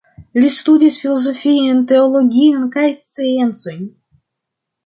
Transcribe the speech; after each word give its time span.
Li 0.43 0.47
studis 0.53 0.95
filozofion, 1.01 1.83
teologion 1.93 2.65
kaj 2.77 2.89
sciencojn. 3.03 3.85